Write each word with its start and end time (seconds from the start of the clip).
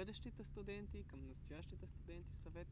бъдещите 0.00 0.44
студенти, 0.44 1.04
към 1.08 1.28
настоящите 1.28 1.86
студенти 1.86 2.34
съвет? 2.42 2.68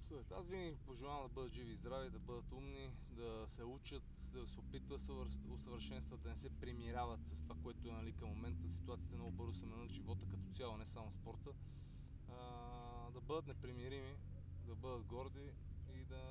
Съвет. 0.00 0.32
Аз 0.32 0.48
винаги 0.48 0.76
пожелавам 0.86 1.22
да 1.22 1.28
бъдат 1.28 1.52
живи 1.52 1.72
и 1.72 1.76
здрави, 1.76 2.10
да 2.10 2.18
бъдат 2.18 2.52
умни, 2.52 2.90
да 3.10 3.44
се 3.48 3.64
учат, 3.64 4.02
да 4.32 4.46
се 4.46 4.60
опитват 4.60 5.06
да 5.06 5.52
усъвършенстват, 5.52 6.22
да 6.22 6.28
не 6.28 6.36
се 6.36 6.50
примиряват 6.60 7.20
с 7.26 7.36
това, 7.42 7.56
което 7.62 7.88
е 7.88 7.92
нали, 7.92 8.12
към 8.12 8.28
момента. 8.28 8.70
Ситуацията 8.70 9.16
много 9.16 9.30
бързо 9.30 9.52
се 9.52 9.66
менят 9.66 9.90
живота 9.90 10.26
като 10.30 10.56
цяло, 10.56 10.76
не 10.76 10.86
само 10.86 11.12
спорта. 11.12 11.50
А, 12.28 13.10
да 13.10 13.20
бъдат 13.20 13.46
непримирими, 13.46 14.16
да 14.66 14.74
бъдат 14.74 15.04
горди 15.04 15.50
и 15.94 16.04
да, 16.04 16.22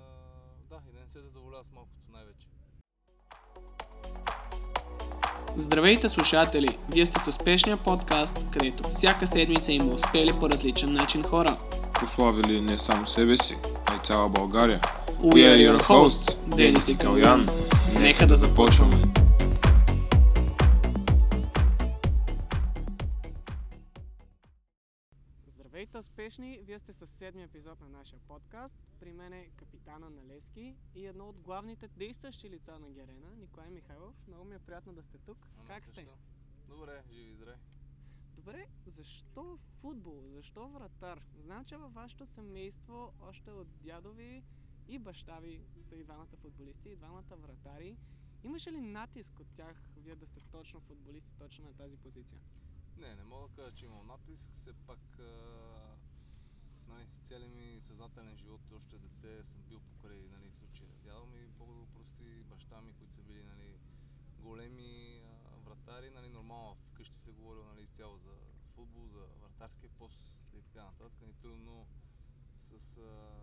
да, 0.69 0.81
и 0.89 0.91
да 0.91 0.99
не 0.99 1.07
се 1.07 1.21
задоволяват 1.21 1.67
с 1.67 1.71
малкото 1.71 2.11
най-вече. 2.11 2.47
Здравейте 5.57 6.09
слушатели! 6.09 6.77
Вие 6.93 7.05
сте 7.05 7.21
с 7.25 7.27
успешния 7.27 7.77
подкаст, 7.77 8.39
където 8.51 8.89
всяка 8.89 9.27
седмица 9.27 9.71
има 9.71 9.85
успели 9.85 10.33
по 10.39 10.49
различен 10.49 10.93
начин 10.93 11.23
хора. 11.23 11.57
прославили 11.93 12.61
не 12.61 12.77
само 12.77 13.07
себе 13.07 13.37
си, 13.37 13.57
а 13.85 13.95
и 13.95 13.99
цяла 13.99 14.29
България. 14.29 14.79
We 15.21 15.33
are 15.33 15.69
your 15.69 15.81
hosts, 15.81 16.55
Денис 16.55 16.87
и 16.87 16.97
Калян. 16.97 17.47
Нека 17.99 18.27
да 18.27 18.35
започваме! 18.35 19.20
Здравейте 25.71 25.97
успешни! 25.97 26.59
Вие 26.63 26.79
сте 26.79 26.93
с 26.93 27.07
седми 27.07 27.43
епизод 27.43 27.81
на 27.81 27.89
нашия 27.89 28.19
подкаст. 28.27 28.75
При 28.99 29.13
мен 29.13 29.33
е 29.33 29.49
капитана 29.55 30.09
на 30.09 30.25
Левски 30.25 30.75
и 30.95 31.05
едно 31.05 31.29
от 31.29 31.39
главните 31.39 31.87
действащи 31.87 32.49
лица 32.49 32.79
на 32.79 32.89
Герена, 32.89 33.35
Николай 33.35 33.69
Михайлов. 33.69 34.15
Много 34.27 34.45
ми 34.45 34.55
е 34.55 34.59
приятно 34.59 34.93
да 34.93 35.03
сте 35.03 35.17
тук. 35.17 35.47
Ама 35.57 35.67
как 35.67 35.83
сте? 35.83 35.93
също. 35.93 36.17
Добре, 36.67 37.03
живи 37.09 37.29
и 37.29 37.35
здрави. 37.35 37.59
Добре, 38.35 38.67
защо 38.87 39.59
футбол? 39.81 40.23
Защо 40.29 40.67
вратар? 40.67 41.21
Знам, 41.43 41.65
че 41.65 41.77
във 41.77 41.93
вашето 41.93 42.27
семейство 42.27 43.13
още 43.21 43.51
от 43.51 43.67
дядо 43.83 44.13
ви 44.13 44.43
и 44.87 44.99
баща 44.99 45.39
ви 45.39 45.61
са 45.89 45.95
и 45.95 46.03
двамата 46.03 46.37
футболисти, 46.41 46.89
и 46.89 46.95
двамата 46.95 47.35
вратари. 47.37 47.97
Имаше 48.43 48.71
ли 48.71 48.81
натиск 48.81 49.39
от 49.39 49.47
тях 49.55 49.75
вие 49.97 50.15
да 50.15 50.25
сте 50.25 50.39
точно 50.51 50.79
футболисти, 50.79 51.31
точно 51.39 51.65
на 51.65 51.73
тази 51.73 51.97
позиция? 51.97 52.39
Не, 52.97 53.15
не 53.15 53.23
мога 53.23 53.47
да 53.47 53.55
кажа, 53.55 53.75
че 53.75 53.85
имам 53.85 54.07
натиск. 54.07 54.45
Все 54.61 54.73
пак 54.73 55.19
а, 55.19 55.95
нали, 56.87 57.07
целият 57.25 57.53
ми 57.53 57.81
съзнателен 57.81 58.37
живот, 58.37 58.61
още 58.71 58.97
дете, 58.97 59.43
съм 59.43 59.61
бил 59.61 59.79
покрай 59.79 60.29
нали, 60.29 60.49
в 60.49 60.55
случая 60.55 60.89
дядо 61.03 61.25
ми, 61.25 61.47
Бог 61.47 61.69
да 61.79 61.85
прости, 61.93 62.43
баща 62.43 62.81
ми, 62.81 62.93
които 62.93 63.13
са 63.13 63.21
били 63.21 63.43
нали, 63.43 63.79
големи 64.39 65.21
а, 65.25 65.69
вратари. 65.69 66.09
Нали, 66.09 66.29
нормално 66.29 66.75
вкъщи 66.75 67.19
се 67.19 67.31
говорил 67.31 67.65
нали, 67.65 67.81
изцяло 67.81 68.17
за 68.17 68.35
футбол, 68.75 69.07
за 69.07 69.27
вратарския 69.41 69.89
пост 69.89 70.19
и 70.53 70.61
така 70.61 70.83
нататък. 70.83 71.21
Ни 71.21 71.33
трудно 71.33 71.87
с 72.69 72.97
а, 72.97 73.41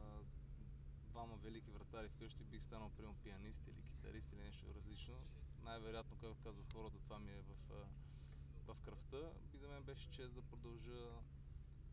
двама 1.08 1.36
велики 1.36 1.70
вратари 1.70 2.08
вкъщи 2.08 2.44
бих 2.44 2.62
станал 2.62 2.90
примерно 2.90 3.16
пианист 3.22 3.66
или 3.66 3.82
китарист 3.82 4.32
или 4.32 4.40
нещо 4.40 4.74
различно. 4.74 5.14
Най-вероятно, 5.62 6.16
както 6.20 6.42
казват 6.42 6.72
хората, 6.72 6.98
това 6.98 7.18
ми 7.18 7.32
е 7.32 7.40
в, 7.40 7.72
а, 7.72 7.86
в 8.68 8.76
кръвта. 8.84 9.32
И 9.54 9.58
за 9.58 9.68
мен 9.68 9.82
беше 9.82 10.10
чест 10.10 10.34
да 10.34 10.42
продължа 10.42 11.00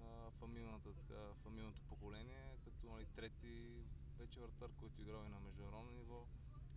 а, 0.02 0.32
фамилната, 0.32 0.94
така, 0.94 1.34
фамилното 1.44 1.82
поколение, 1.90 2.58
като 2.64 2.88
нали, 2.92 3.06
трети 3.06 3.84
вече 4.18 4.40
вратар, 4.40 4.70
който 4.80 5.02
играл 5.02 5.26
и 5.26 5.30
на 5.30 5.40
международно 5.40 5.92
ниво, 5.92 6.26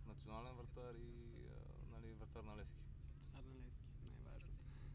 национален 0.07 0.55
вратар 0.55 0.95
и 0.95 1.47
а, 1.47 1.91
нали, 1.91 2.13
вратар 2.13 2.43
на 2.43 2.57
Лески. 2.57 2.85
Сад 3.31 3.45
на 3.45 3.55
Левски, 3.55 3.89
най-важно. 4.09 4.53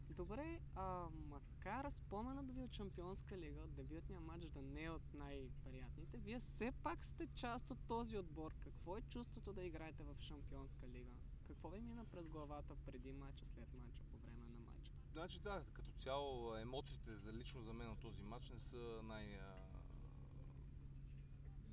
Добре, 0.09 0.61
а, 0.75 1.07
макар 1.29 1.91
споменът 1.91 2.55
ви 2.55 2.61
от 2.61 2.73
Шампионска 2.73 3.37
лига, 3.37 3.61
от 3.61 3.75
дебютния 3.75 4.21
матч 4.21 4.45
да 4.45 4.61
не 4.61 4.83
е 4.83 4.89
от 4.89 5.13
най-приятните, 5.13 6.17
вие 6.17 6.39
все 6.39 6.71
пак 6.83 7.05
сте 7.05 7.27
част 7.35 7.71
от 7.71 7.79
този 7.87 8.17
отбор. 8.17 8.55
Какво 8.59 8.97
е 8.97 9.01
чувството 9.01 9.53
да 9.53 9.63
играете 9.63 10.03
в 10.03 10.15
Шампионска 10.21 10.87
лига? 10.87 11.13
Какво 11.47 11.69
ви 11.69 11.81
мина 11.81 12.05
през 12.05 12.27
главата 12.27 12.75
преди 12.85 13.11
матча, 13.11 13.45
след 13.45 13.73
матча, 13.73 14.03
по 14.11 14.17
време 14.17 14.49
на 14.49 14.59
матча? 14.59 14.91
Значи 15.15 15.39
да, 15.39 15.63
като 15.73 15.91
цяло 15.91 16.55
емоциите 16.55 17.17
за 17.17 17.33
лично 17.33 17.61
за 17.61 17.73
мен 17.73 17.89
от 17.89 17.99
този 17.99 18.23
матч 18.23 18.49
не 18.49 18.59
са 18.59 19.01
най... 19.03 19.39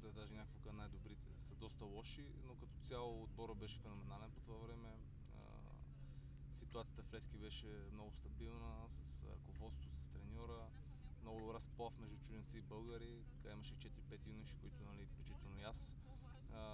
Да, 0.03 0.13
даже 0.13 0.35
някакво 0.35 0.73
най-добрите. 0.73 1.31
Са 1.49 1.55
доста 1.55 1.85
лоши, 1.85 2.27
но 2.45 2.55
като 2.55 2.73
цяло 2.89 3.23
отбора 3.23 3.55
беше 3.55 3.79
феноменален 3.79 4.31
по 4.31 4.41
това 4.41 4.57
време. 4.67 4.99
Ситуацията 6.59 7.03
в 7.03 7.13
Лески 7.13 7.37
беше 7.39 7.67
много 7.93 8.13
стабилна, 8.13 8.89
с 9.21 9.25
ръководството, 9.25 9.97
с 9.97 10.05
треньора, 10.05 10.69
много 11.23 11.55
разплав 11.55 11.99
между 11.99 12.17
чужденци 12.17 12.59
и 12.59 12.63
българи. 12.63 13.25
Така 13.43 13.53
имаше 13.55 13.75
4-5 13.75 14.27
юноши, 14.27 14.57
които, 14.61 14.85
нали, 14.85 15.07
включително 15.07 15.59
и 15.59 15.63
аз, 15.63 15.77
а, 16.53 16.65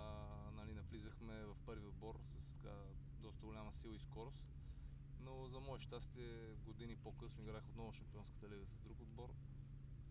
нали, 0.57 0.75
навлизахме 0.75 1.45
в 1.45 1.57
първи 1.67 1.87
отбор 1.87 2.21
с 2.25 2.53
така, 2.53 2.75
доста 3.23 3.47
голяма 3.47 3.73
сила 3.73 3.95
и 3.95 3.99
скорост. 3.99 4.48
Но 5.29 5.47
за 5.47 5.61
мое 5.61 5.79
щастие, 5.79 6.55
години 6.65 6.97
по-късно 6.97 7.43
играх 7.43 7.69
отново 7.69 7.93
в 7.93 7.97
Шампионската 7.97 8.49
лига 8.49 8.67
с 8.67 8.79
друг 8.79 9.01
отбор. 9.01 9.35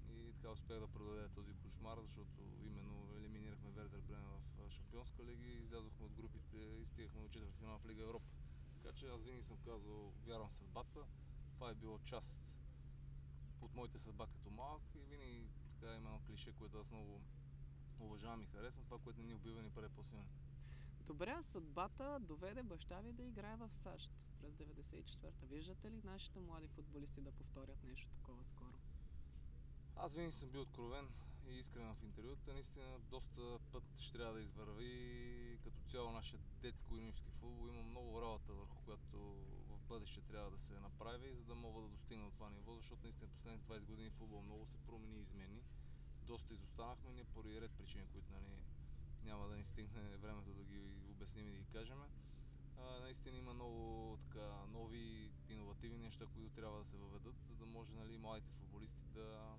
И 0.09 0.33
така 0.33 0.51
успях 0.51 0.79
да 0.79 0.87
преодолея 0.87 1.29
този 1.29 1.53
кошмар, 1.53 1.97
защото 2.01 2.43
именно 2.65 3.13
елиминирахме 3.17 3.71
Вердер 3.71 4.01
Бремен 4.01 4.29
в 4.57 4.71
Шампионска 4.71 5.25
лига 5.25 5.45
излязохме 5.45 6.05
от 6.05 6.13
групите 6.13 6.57
и 6.57 6.85
стигахме 6.85 7.21
до 7.21 7.29
четвъртфинал 7.29 7.79
в 7.79 7.85
Лига 7.85 8.01
Европа. 8.01 8.25
Така 8.73 8.95
че 8.95 9.07
аз 9.07 9.21
винаги 9.23 9.43
съм 9.43 9.57
казвал, 9.57 10.13
вярвам 10.25 10.49
в 10.49 10.55
съдбата. 10.55 10.99
Това 11.53 11.69
е 11.69 11.75
било 11.75 11.99
част 11.99 12.37
от 13.61 13.75
моите 13.75 13.99
съдба 13.99 14.27
като 14.27 14.49
малък 14.49 14.95
и 14.95 14.99
винаги 14.99 15.49
така 15.73 15.95
има 15.95 16.09
едно 16.09 16.21
клише, 16.27 16.51
което 16.51 16.79
аз 16.79 16.91
много 16.91 17.21
уважавам 17.99 18.43
и 18.43 18.45
харесвам. 18.45 18.85
Това, 18.85 18.99
което 18.99 19.19
не 19.19 19.27
ни 19.27 19.33
убива, 19.33 19.61
ни 19.61 19.69
прави 19.69 19.89
по-силни. 19.89 20.29
Добре, 21.07 21.37
съдбата 21.43 22.19
доведе 22.19 22.63
баща 22.63 22.99
ви 22.99 23.13
да 23.13 23.23
играе 23.23 23.55
в 23.55 23.69
САЩ 23.83 24.09
през 24.41 24.53
94-та. 24.53 25.45
Виждате 25.45 25.91
ли 25.91 26.01
нашите 26.03 26.39
млади 26.39 26.67
футболисти 26.67 27.21
да 27.21 27.31
повторят 27.31 27.83
нещо 27.83 28.09
такова 28.09 28.45
скоро? 28.45 28.73
Аз 29.95 30.13
винаги 30.13 30.31
съм 30.31 30.49
бил 30.49 30.61
откровен 30.61 31.07
и 31.47 31.59
искрен 31.59 31.95
в 31.95 32.03
интервюта. 32.03 32.53
Наистина 32.53 32.99
доста 32.99 33.59
път 33.71 33.83
ще 33.99 34.17
трябва 34.17 34.33
да 34.33 34.41
извърви 34.41 35.59
като 35.63 35.81
цяло 35.91 36.11
нашия 36.11 36.39
детско 36.61 36.95
и 36.95 36.99
юношески 36.99 37.31
футбол. 37.31 37.69
Има 37.69 37.83
много 37.83 38.21
работа 38.21 38.53
върху 38.53 38.75
която 38.85 39.17
в 39.69 39.79
бъдеще 39.89 40.21
трябва 40.21 40.51
да 40.51 40.57
се 40.57 40.79
направи, 40.79 41.35
за 41.35 41.43
да 41.43 41.55
мога 41.55 41.81
да 41.81 41.87
достигна 41.87 42.25
до 42.25 42.31
това 42.31 42.49
ниво, 42.49 42.75
защото 42.75 43.03
наистина 43.03 43.29
последните 43.29 43.73
20 43.73 43.85
години 43.85 44.09
футбол 44.09 44.41
много 44.41 44.65
се 44.65 44.77
промени 44.77 45.17
и 45.17 45.21
измени. 45.21 45.63
Доста 46.21 46.53
изостанахме 46.53 47.11
ние 47.11 47.23
поради 47.23 47.61
ред 47.61 47.71
причини, 47.71 48.07
които 48.07 48.31
нали, 48.31 48.57
няма 49.23 49.47
да 49.47 49.57
ни 49.57 49.65
стигне 49.65 50.01
времето 50.01 50.26
обясним 51.37 51.47
и 51.47 51.51
да 51.51 51.57
ги 51.57 51.65
кажем. 51.65 51.97
А, 52.77 52.99
наистина 52.99 53.37
има 53.37 53.53
много 53.53 54.17
така, 54.23 54.65
нови 54.71 55.31
иновативни 55.49 55.97
неща, 55.97 56.25
които 56.33 56.55
трябва 56.55 56.79
да 56.79 56.85
се 56.85 56.97
въведат, 56.97 57.35
за 57.49 57.55
да 57.55 57.65
може 57.65 57.93
нали, 57.93 58.17
младите 58.17 58.51
футболисти 58.51 59.07
да, 59.13 59.55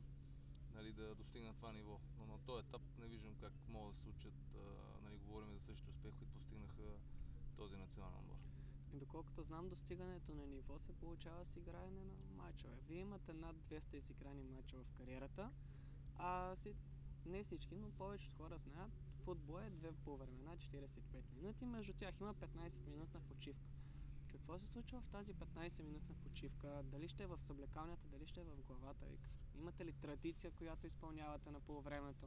нали, 0.75 0.93
да 0.93 1.15
достигнат 1.15 1.56
това 1.56 1.72
ниво. 1.72 2.00
Но 2.19 2.27
на 2.27 2.38
този 2.47 2.67
етап 2.67 2.83
не 2.99 3.06
виждам 3.06 3.34
как 3.41 3.53
могат 3.69 3.93
да 3.93 3.97
се 3.97 4.03
случат, 4.03 4.34
а, 4.55 4.59
нали, 5.05 5.17
говорим 5.17 5.53
за 5.53 5.61
същите 5.61 5.91
успех, 5.91 6.12
които 6.19 6.33
постигнаха 6.33 6.83
този 7.56 7.77
национален 7.77 8.19
отбор. 8.19 8.37
И 8.94 8.99
доколкото 8.99 9.43
знам, 9.43 9.69
достигането 9.69 10.34
на 10.34 10.47
ниво 10.47 10.78
се 10.78 10.93
получава 10.93 11.44
с 11.44 11.56
играене 11.56 12.05
на 12.05 12.43
матчове. 12.43 12.77
Вие 12.88 13.00
имате 13.00 13.33
над 13.33 13.56
200 13.56 13.94
изиграни 13.94 14.43
матча 14.43 14.77
в 14.77 14.99
кариерата, 14.99 15.50
а 16.17 16.56
си, 16.56 16.75
не 17.27 17.44
всички, 17.44 17.77
но 17.77 17.91
повечето 17.91 18.37
хора 18.37 18.59
знаят, 18.59 18.93
футбол 19.28 19.61
е 19.61 19.71
две 19.71 19.93
по 19.93 20.16
времена, 20.16 20.56
45 20.56 20.89
минути, 21.37 21.65
между 21.65 21.93
тях 21.93 22.21
има 22.21 22.34
15 22.34 22.87
минутна 22.87 23.21
почивка. 23.21 23.69
Какво 24.33 24.59
се 24.59 24.66
случва 24.66 25.00
в 25.00 25.06
тази 25.06 25.34
15 25.34 25.83
минутна 25.83 26.15
почивка? 26.25 26.83
Дали 26.84 27.09
ще 27.09 27.22
е 27.22 27.27
в 27.27 27.38
съблекалнята, 27.47 28.09
дали 28.09 28.27
ще 28.27 28.41
е 28.41 28.44
в 28.44 28.62
главата 28.67 29.06
ви? 29.06 29.19
Имате 29.58 29.85
ли 29.85 29.93
традиция, 29.93 30.50
която 30.50 30.87
изпълнявате 30.87 31.50
на 31.50 31.61
полувремето? 31.61 32.26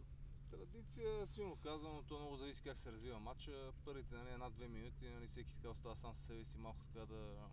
Традиция, 0.51 1.27
силно 1.27 1.55
казвам, 1.55 1.95
но 1.95 2.03
то 2.03 2.19
много 2.19 2.37
зависи 2.37 2.63
как 2.63 2.77
се 2.77 2.91
развива 2.91 3.19
матча. 3.19 3.71
Първите 3.85 4.15
нали, 4.15 4.29
една-две 4.29 4.67
минути, 4.67 5.09
нали, 5.09 5.27
всеки 5.27 5.53
така 5.53 5.69
остава 5.69 5.95
сам 5.95 6.15
със 6.15 6.25
себе 6.25 6.45
си 6.45 6.57
малко 6.57 6.85
така 6.85 7.05
да 7.05 7.49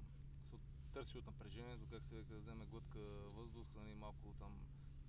се 0.50 0.56
търси 0.93 1.19
от 1.19 1.26
напрежението, 1.26 1.87
как 1.90 2.02
се 2.02 2.22
да 2.22 2.38
вземе 2.38 2.67
глътка 2.67 2.99
въздух, 3.37 3.67
нали, 3.76 3.94
малко 3.94 4.34
там 4.38 4.52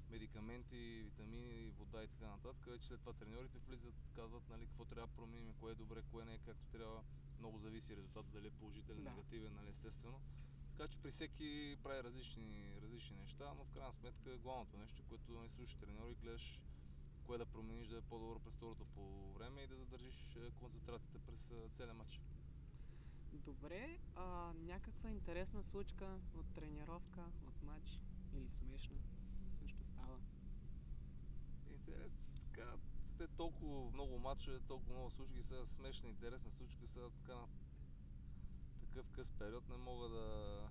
медикаменти, 0.09 1.01
витамини, 1.03 1.71
вода 1.71 2.03
и 2.03 2.07
така 2.07 2.27
нататък. 2.27 2.65
Вече 2.65 2.87
след 2.87 2.99
това 2.99 3.13
треньорите 3.13 3.57
влизат, 3.59 3.95
казват 4.15 4.49
нали, 4.49 4.65
какво 4.65 4.85
трябва 4.85 5.07
да 5.07 5.13
променим, 5.13 5.53
кое 5.59 5.71
е 5.71 5.75
добре, 5.75 6.01
кое 6.11 6.25
не 6.25 6.33
е 6.33 6.37
както 6.37 6.67
трябва. 6.71 7.03
Много 7.39 7.57
зависи 7.59 7.95
резултатът, 7.97 8.31
дали 8.31 8.47
е 8.47 8.59
положителен, 8.59 9.03
Да. 9.03 9.09
негативен, 9.09 9.53
нали, 9.53 9.69
естествено. 9.69 10.19
Така 10.77 10.87
че 10.87 10.97
при 10.97 11.11
всеки 11.11 11.77
прави 11.83 12.03
различни, 12.03 12.75
различни 12.81 13.17
неща, 13.17 13.53
но 13.57 13.63
в 13.63 13.69
крайна 13.69 13.93
сметка 13.93 14.37
главното 14.37 14.77
нещо, 14.77 15.03
което 15.09 15.41
не 15.41 15.49
слушаш 15.49 15.75
треньори, 15.75 16.15
гледаш 16.15 16.61
кое 17.25 17.37
да 17.37 17.45
промениш 17.45 17.87
да 17.87 17.97
е 17.97 18.01
по-добро 18.01 18.39
през 18.39 18.53
второто 18.53 18.85
по 18.85 19.33
време 19.33 19.61
и 19.61 19.67
да 19.67 19.75
задържиш 19.75 20.35
е, 20.35 20.51
концентрацията 20.59 21.19
през 21.19 21.51
е, 21.51 21.69
целия 21.77 21.93
матч. 21.93 22.21
Добре, 23.33 23.99
а 24.15 24.53
някаква 24.53 25.09
интересна 25.09 25.63
случка 25.63 26.19
от 26.35 26.53
тренировка, 26.53 27.25
от 27.47 27.63
матч 27.63 27.99
или 28.33 28.49
смешна? 28.49 28.97
Интерес, 31.89 32.11
така, 32.43 32.73
те 33.17 33.27
толкова 33.27 33.91
много 33.91 34.19
мачове, 34.19 34.59
толкова 34.59 34.93
много 34.93 35.11
случки, 35.11 35.43
сега 35.43 35.65
смешна, 35.65 36.09
интересна 36.09 36.51
случка, 36.51 36.87
сега 36.87 37.09
така 37.09 37.35
на 37.35 37.47
такъв 38.81 39.09
къс 39.11 39.31
период 39.31 39.69
не 39.69 39.77
мога 39.77 40.09
да... 40.09 40.69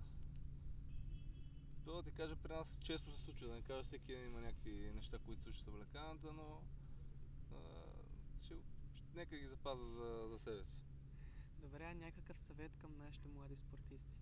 То 1.85 1.95
да 1.95 2.03
ти 2.03 2.11
кажа, 2.11 2.35
при 2.35 2.53
нас 2.53 2.77
често 2.83 3.11
се 3.11 3.21
случва, 3.21 3.47
да 3.47 3.53
не 3.53 3.61
кажа 3.61 3.83
всеки 3.83 4.05
ден 4.05 4.25
има 4.25 4.41
някакви 4.41 4.91
неща, 4.95 5.17
които 5.25 5.41
случват 5.41 5.61
с 5.61 5.65
съблеканата, 5.65 6.33
но 6.33 6.61
а, 7.51 7.59
ще, 8.43 8.53
нека 9.13 9.37
ги 9.37 9.47
запазя 9.47 9.85
за, 9.89 10.27
за 10.29 10.39
себе 10.39 10.63
си. 10.63 10.77
Добре, 11.57 11.83
а 11.83 11.95
някакъв 11.95 12.37
съвет 12.39 12.71
към 12.77 12.97
нашите 12.97 13.27
млади 13.27 13.55
спортисти? 13.55 14.19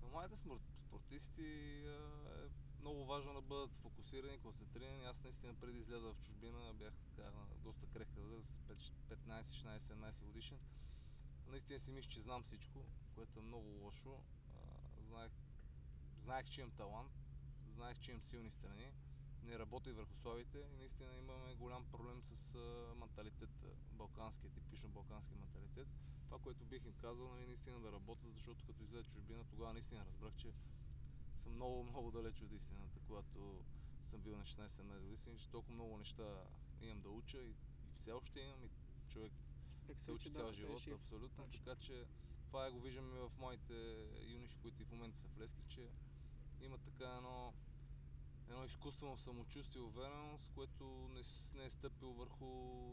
Към 0.00 0.10
младите 0.10 0.36
спор- 0.36 0.60
спортисти 0.86 1.82
а, 1.86 2.44
е 2.44 2.61
много 2.82 3.04
важно 3.04 3.34
да 3.34 3.40
бъдат 3.40 3.70
фокусирани, 3.82 4.38
концентрирани. 4.38 5.04
Аз 5.04 5.24
наистина 5.24 5.54
преди 5.54 5.78
изляза 5.78 6.12
в 6.12 6.20
чужбина 6.20 6.74
бях 6.74 6.94
така 7.04 7.30
доста 7.64 7.86
крехка 7.86 8.20
възраст, 8.20 8.48
15, 9.08 9.44
16, 9.44 9.78
17 9.78 10.24
годишен. 10.24 10.58
Наистина 11.48 11.80
си 11.80 11.90
мисля, 11.90 12.10
че 12.10 12.20
знам 12.20 12.42
всичко, 12.42 12.84
което 13.14 13.38
е 13.38 13.42
много 13.42 13.68
лошо. 13.68 14.20
Знаех, 15.08 15.32
знаех, 16.24 16.50
че 16.50 16.60
имам 16.60 16.70
талант, 16.70 17.12
знаех, 17.74 17.98
че 18.00 18.10
имам 18.10 18.22
силни 18.22 18.50
страни. 18.50 18.92
Не 19.42 19.58
работех 19.58 19.94
върху 19.94 20.14
слабите 20.14 20.58
и 20.58 20.76
наистина 20.76 21.16
имаме 21.16 21.54
голям 21.54 21.84
проблем 21.90 22.22
с 22.22 22.58
менталитет, 22.96 23.50
балканския, 23.92 24.50
типично 24.50 24.88
балкански 24.88 25.34
менталитет. 25.34 25.88
Това, 26.24 26.38
което 26.38 26.64
бих 26.64 26.84
им 26.84 26.94
казал, 27.00 27.28
нали, 27.28 27.46
наистина 27.46 27.80
да 27.80 27.92
работят, 27.92 28.32
защото 28.34 28.64
като 28.66 28.82
излезе 28.82 29.10
чужбина, 29.10 29.44
тогава 29.44 29.72
наистина 29.72 30.04
разбрах, 30.06 30.34
че 30.36 30.52
съм 31.42 31.54
много, 31.54 31.84
много 31.84 32.10
далеч 32.10 32.42
от 32.42 32.52
истината, 32.52 33.00
когато 33.06 33.64
съм 34.10 34.20
бил 34.20 34.36
на 34.36 34.44
16-17 34.44 35.00
години, 35.00 35.38
че 35.38 35.50
толкова 35.50 35.74
много 35.74 35.98
неща 35.98 36.44
имам 36.82 37.00
да 37.00 37.08
уча 37.08 37.38
и, 37.38 37.50
и 37.86 37.92
все 38.00 38.12
още 38.12 38.40
имам 38.40 38.64
и 38.64 38.70
човек 39.08 39.32
се 39.94 40.12
учи 40.12 40.30
цял 40.30 40.46
да, 40.46 40.52
живот, 40.52 40.76
тежи. 40.76 40.90
абсолютно. 40.90 41.44
Точно. 41.44 41.64
Така 41.64 41.80
че 41.80 42.04
това 42.46 42.66
е, 42.66 42.70
го 42.70 42.80
виждаме 42.80 43.18
в 43.18 43.30
моите 43.38 44.06
юниши, 44.22 44.56
които 44.62 44.82
и 44.82 44.84
в 44.84 44.92
момента 44.92 45.18
са 45.18 45.28
в 45.28 45.38
Лески, 45.38 45.62
че 45.68 45.88
има 46.60 46.78
така 46.78 47.14
едно, 47.16 47.52
едно 48.48 48.64
изкуствено 48.64 49.18
самочувствие, 49.18 49.82
увереност, 49.82 50.50
което 50.54 51.10
не, 51.14 51.22
не 51.54 51.64
е 51.64 51.70
стъпило 51.70 52.14
върху 52.14 52.46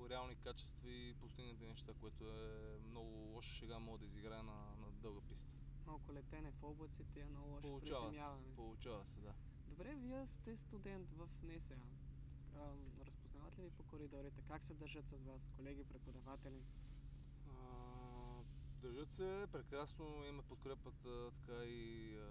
реални 0.10 0.36
качества 0.36 0.92
и 0.92 1.14
постигнати 1.14 1.66
неща, 1.66 1.94
което 1.94 2.24
е 2.24 2.80
много 2.90 3.10
лоша 3.10 3.50
шега, 3.50 3.80
може 3.80 4.00
да 4.00 4.06
изиграе 4.06 4.44
на, 4.44 4.76
на 4.80 4.92
дълга 4.92 5.22
писта. 5.30 5.59
Малко 5.90 6.14
летене 6.14 6.52
в 6.52 6.64
облаците 6.64 7.22
е 7.22 7.26
много 7.26 7.50
лошо 7.50 7.62
Получава 7.62 8.02
се, 8.02 8.08
приземяване. 8.10 8.56
получава 8.56 9.06
се, 9.06 9.20
да. 9.20 9.34
Добре, 9.68 9.96
вие 9.96 10.28
сте 10.28 10.58
студент 10.58 11.10
в 11.12 11.28
НСА. 11.44 11.78
Ам, 12.56 12.80
разпознават 13.06 13.58
ли 13.58 13.64
ви 13.64 13.70
по 13.70 13.84
коридорите? 13.84 14.42
Как 14.48 14.64
се 14.64 14.74
държат 14.74 15.06
с 15.10 15.24
вас 15.24 15.42
колеги, 15.56 15.84
преподаватели? 15.84 16.62
А, 17.50 17.54
държат 18.82 19.12
се 19.12 19.48
прекрасно, 19.52 20.26
има 20.26 20.44
подкрепата, 20.44 21.32
така 21.32 21.64
и 21.64 22.16
а, 22.18 22.30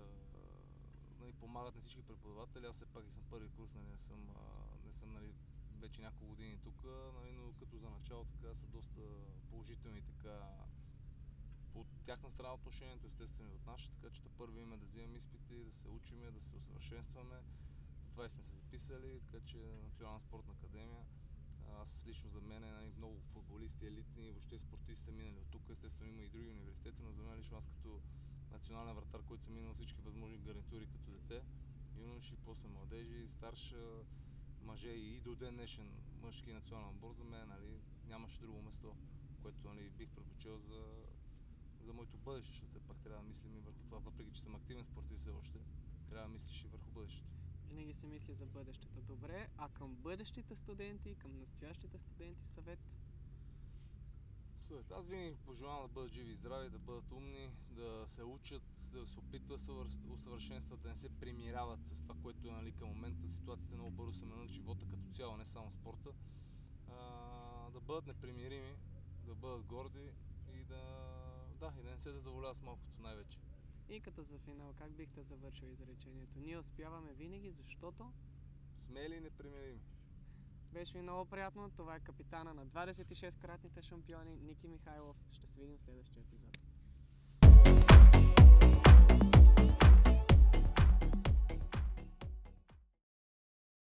нали, 1.21 1.33
помагат 1.33 1.75
на 1.75 1.81
всички 1.81 2.03
преподаватели. 2.03 2.67
Аз 2.67 2.77
все 2.77 2.87
пак 2.87 3.05
и 3.07 3.11
съм 3.11 3.23
първи 3.31 3.49
курс, 3.49 3.75
нали, 3.75 3.87
не 3.87 3.99
съм, 3.99 4.29
а, 4.37 4.43
не 4.87 4.93
съм 4.93 5.13
нали, 5.13 5.35
вече 5.81 6.03
няколко 6.03 6.27
години 6.27 6.59
тук, 6.63 6.85
нали, 7.15 7.33
но 7.33 7.53
като 7.61 7.79
за 7.79 7.91
начало 7.91 8.25
така 8.25 8.55
са 8.55 8.67
доста 8.67 9.01
положителни 9.51 10.03
така 10.03 10.49
от 11.81 11.89
тяхна 12.07 12.31
страна 12.31 12.55
отношението, 12.55 13.07
естествено 13.07 13.51
и 13.51 13.55
от 13.55 13.67
наша, 13.67 13.91
така 13.91 14.15
че 14.15 14.23
първо 14.39 14.59
има 14.59 14.77
да 14.77 14.87
вземем 14.87 15.17
изпити, 15.17 15.65
да 15.65 15.73
се 15.73 15.89
учиме, 15.89 16.31
да 16.31 16.41
се 16.41 16.57
усъвършенстваме. 16.57 17.37
Затова 18.05 18.27
и 18.27 18.31
сме 18.31 18.43
се 18.43 18.57
записали, 18.57 19.21
така 19.21 19.45
че 19.47 19.59
Национална 19.85 20.21
спортна 20.21 20.53
академия 20.53 21.05
аз 21.83 22.07
лично 22.07 22.31
за 22.31 22.41
мен 22.41 22.63
нали, 22.63 22.93
много 22.97 23.21
футболисти, 23.33 23.87
елитни 23.87 24.31
въобще 24.31 24.59
спортисти 24.59 25.05
са 25.05 25.13
минали 25.13 25.39
от 25.39 25.51
тук. 25.51 25.63
Естествено 25.71 26.11
има 26.11 26.23
и 26.23 26.29
други 26.29 26.49
университети, 26.49 27.03
но 27.03 27.13
за 27.13 27.23
мен 27.23 27.39
лично 27.39 27.59
аз 27.59 27.69
като 27.69 28.01
национален 28.53 28.95
вратар, 28.95 29.23
който 29.23 29.45
съм 29.45 29.55
минал 29.55 29.75
всички 29.75 30.01
възможни 30.01 30.39
гарнитури 30.39 30.87
като 30.87 31.11
дете, 31.11 31.43
юноши, 31.97 32.37
после 32.45 32.69
младежи, 32.69 33.29
старша, 33.29 34.05
мъже 34.63 34.89
и 34.89 35.21
до 35.21 35.35
ден 35.35 35.55
днешен 35.55 35.91
мъжки 36.23 36.53
национален 36.53 36.89
отбор, 36.89 37.15
за 37.15 37.25
мен 37.25 37.49
нали, 37.49 37.81
нямаше 38.07 38.41
друго 38.41 38.63
место, 38.63 38.97
което 39.43 39.69
нали, 39.69 39.91
бих 39.91 40.09
предпочел 40.09 40.59
за, 40.59 40.85
за 41.89 41.95
моето 41.95 42.17
бъдеще, 42.17 42.51
защото 42.51 42.69
все 42.71 42.81
пак 42.81 42.97
трябва 42.97 43.23
да 43.23 43.29
мислим 43.29 43.57
и 43.57 43.61
върху 43.61 43.83
това, 43.85 43.99
въпреки 43.99 44.33
че 44.33 44.41
съм 44.41 44.55
активен 44.55 44.85
спортист 44.85 45.21
все 45.21 45.31
още, 45.31 45.59
трябва 46.11 46.29
да 46.29 46.33
мислиш 46.33 46.65
и 46.65 46.69
върху 46.69 46.91
бъдещето. 46.91 47.29
Винаги 47.69 47.95
се 47.95 48.07
мисли 48.07 48.35
за 48.35 48.47
бъдещето. 48.47 49.01
Добре, 49.03 49.49
а 49.59 49.69
към 49.69 49.97
бъдещите 49.97 50.57
студенти, 50.57 51.15
към 51.15 51.39
настоящите 51.39 51.99
студенти 51.99 52.45
съвет? 52.55 52.79
Съвет. 54.61 54.91
Аз 54.91 55.07
винаги 55.07 55.37
пожелавам 55.47 55.83
да 55.83 55.89
бъдат 55.89 56.13
живи 56.13 56.33
и 56.33 56.37
здрави, 56.37 56.71
да 56.71 56.79
бъдат 56.79 57.13
умни, 57.13 57.51
да 57.71 58.05
се 58.09 58.25
учат, 58.25 58.63
да 58.93 59.07
се 59.07 59.19
опитват 59.19 59.67
да 59.67 60.13
усъвършенстват, 60.13 60.81
да 60.81 60.89
не 60.89 60.97
се 60.97 61.09
примиряват 61.09 61.81
с 61.87 61.97
това, 62.03 62.15
което 62.23 62.49
е 62.49 62.51
нали, 62.51 62.73
към 62.73 62.89
момента. 62.89 63.33
Ситуацията 63.33 63.75
много 63.75 63.91
бързо 63.91 64.13
се 64.13 64.27
менят 64.27 64.49
живота 64.49 64.87
като 64.91 65.17
цяло, 65.17 65.37
не 65.37 65.47
само 65.47 65.71
спорта. 65.71 66.11
А, 66.89 67.71
да 67.71 67.81
бъдат 67.81 68.07
непримирими, 68.07 68.77
да 69.27 69.35
бъдат 69.35 69.65
горди 69.65 70.13
и 70.55 70.65
да, 70.65 70.83
да, 71.61 71.73
и 71.81 71.83
да 71.83 71.91
не 71.91 71.99
се 71.99 72.13
задоволяват 72.13 72.59
с 72.59 72.63
малкото 72.63 73.03
най-вече. 73.03 73.39
И 73.89 74.01
като 74.01 74.23
за 74.23 74.39
финал, 74.39 74.75
как 74.79 74.93
бихте 74.93 75.23
завършили 75.23 75.71
изречението? 75.71 76.39
Ние 76.39 76.59
успяваме 76.59 77.13
винаги, 77.13 77.51
защото 77.53 78.13
Смели 78.87 79.15
и 79.15 79.21
непримирими. 79.21 79.81
беше 80.73 80.93
ви 80.93 81.03
много 81.03 81.25
приятно. 81.25 81.71
Това 81.71 81.97
е 81.97 82.01
капитана 82.01 82.55
на 82.55 82.67
26-кратните 82.67 83.83
шампиони 83.83 84.37
Ники 84.37 84.69
Михайлов. 84.69 85.17
Ще 85.33 85.47
се 85.47 85.61
видим 85.61 85.77
в 85.77 85.81
следващия 85.81 86.21
епизод. 86.21 86.68